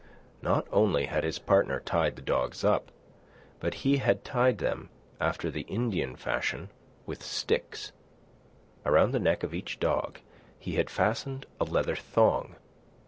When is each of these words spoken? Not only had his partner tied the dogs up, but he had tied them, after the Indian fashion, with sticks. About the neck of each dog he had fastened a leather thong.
Not 0.41 0.65
only 0.71 1.05
had 1.05 1.23
his 1.23 1.37
partner 1.37 1.79
tied 1.79 2.15
the 2.15 2.23
dogs 2.23 2.63
up, 2.63 2.89
but 3.59 3.75
he 3.85 3.97
had 3.97 4.25
tied 4.25 4.57
them, 4.57 4.89
after 5.19 5.51
the 5.51 5.61
Indian 5.69 6.15
fashion, 6.15 6.71
with 7.05 7.21
sticks. 7.21 7.91
About 8.83 9.11
the 9.11 9.19
neck 9.19 9.43
of 9.43 9.53
each 9.53 9.79
dog 9.79 10.17
he 10.57 10.73
had 10.73 10.89
fastened 10.89 11.45
a 11.59 11.65
leather 11.65 11.95
thong. 11.95 12.55